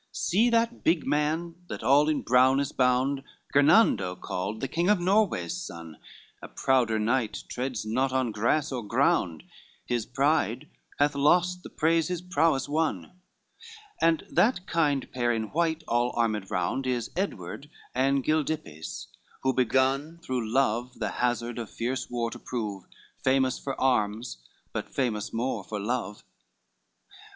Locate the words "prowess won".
12.19-13.11